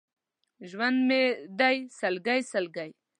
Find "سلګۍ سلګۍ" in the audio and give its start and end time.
1.99-2.89